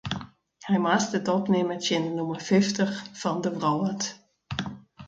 Hy 0.67 0.77
moast 0.85 1.17
it 1.19 1.31
opnimme 1.35 1.75
tsjin 1.81 2.05
de 2.07 2.11
nûmer 2.17 2.41
fyftich 2.47 2.95
fan 3.19 3.37
de 3.43 3.49
wrâld. 3.57 4.01